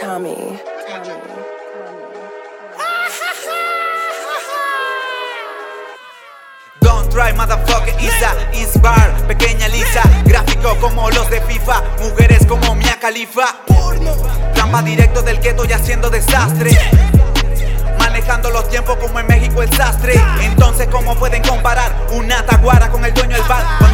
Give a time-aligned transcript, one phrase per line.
[0.00, 0.58] Tommy.
[6.80, 12.74] Don't try, motherfucker, Isa, is bar, pequeña lisa, gráfico como los de FIFA, mujeres como
[12.76, 13.56] Mia Khalifa,
[14.54, 16.70] trampa directo del gueto y haciendo desastre.
[17.98, 20.14] Manejando los tiempos como en México el sastre.
[20.42, 23.87] Entonces ¿cómo pueden comparar una taguara con el dueño del bar?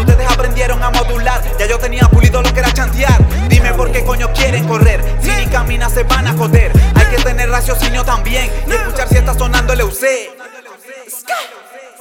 [0.62, 1.42] A modular.
[1.58, 3.18] Ya yo tenía pulido lo que era chantear.
[3.48, 5.02] Dime por qué coño quieren correr.
[5.20, 6.70] Si ni caminas se van a joder.
[6.94, 8.50] Hay que tener raciocinio también.
[8.66, 9.98] Y escuchar si está sonando el EUC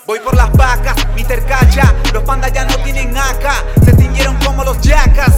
[0.06, 1.46] Voy por las vacas, Mr.
[1.46, 5.34] Cacha Los pandas ya no tienen acá Se tiñeron como los yacas.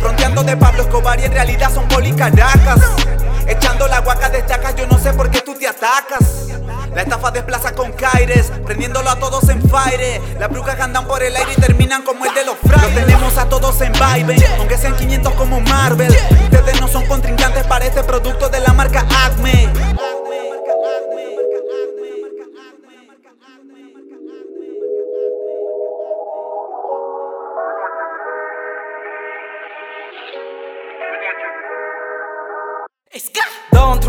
[0.00, 2.80] Fronteando de Pablo Escobar y en realidad son policaracas.
[3.46, 6.48] Echando la guaca destacas, yo no sé por qué tú te atacas.
[6.94, 10.20] La estafa desplaza con Caires, prendiéndolo a todos en fire.
[10.38, 13.06] Las brujas andan por el aire y terminan como el de los frailes.
[13.06, 16.14] Tenemos a todos en vibe, aunque sean 500 como Marvel.
[16.44, 19.68] Ustedes no son contrincantes para este producto de la marca Acme.
[33.38, 33.47] Try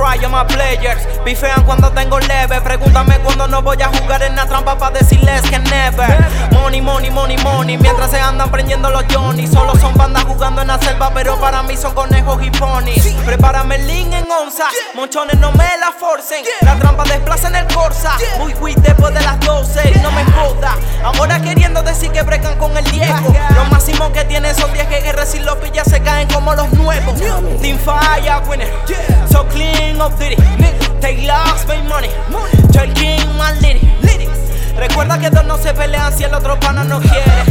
[0.02, 1.02] on my players.
[1.26, 2.62] Bifean cuando tengo leve.
[2.62, 6.28] Pregúntame cuando no voy a jugar en la trampa para decirles que never.
[6.54, 7.78] Money, money, money, money.
[7.78, 9.48] Mientras se andan prendiendo los Johnny.
[9.48, 13.04] Solo son bandas jugando en la selva, pero para mí son conejos y ponis.
[13.26, 14.66] Prepárame el link en onza.
[14.96, 16.44] Monchones no me la forcen.
[16.62, 18.14] La trampa desplaza en el Corsa.
[18.38, 20.00] Muy quick después de las 12.
[20.02, 20.76] No me joda.
[21.04, 23.34] Ahora queriendo decir que brecan con el Diego.
[23.56, 27.20] Lo máximo que tienen son 10 que si los pillas se caen como los nuevos.
[27.62, 28.72] Team Fire winner.
[29.30, 30.36] So clean of duty.
[31.02, 32.10] Take loss, make money.
[32.72, 33.90] Yo el king, my lady.
[34.80, 37.44] Recuerda que dos no se pelean si el otro pana no quiere.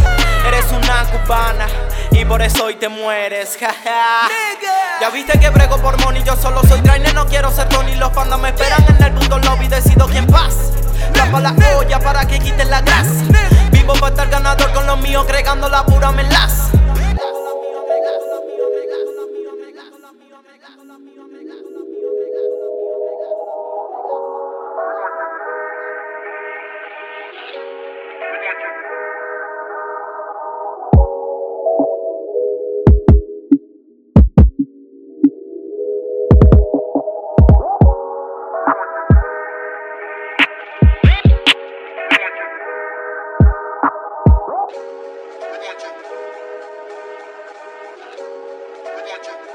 [0.46, 1.66] Eres una cubana
[2.10, 3.58] y por eso hoy te mueres.
[5.00, 7.94] ya viste que brego por money, yo solo soy trainer, no quiero ser Tony.
[7.96, 10.72] Los pandas me esperan en el punto lobby, decido quién pasa.
[11.12, 13.24] Tapa la olla para que quiten la grasa.
[13.72, 16.77] Vivo para estar ganador con los míos, agregando la pura melaza.
[49.18, 49.47] Roger.